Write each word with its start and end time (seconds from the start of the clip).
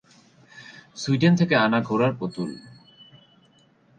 Sweden 0.95 1.33
থেকে 1.35 1.55
আনা 1.55 1.79
ঘোড়ার 1.81 2.11
পুতুল। 2.19 2.51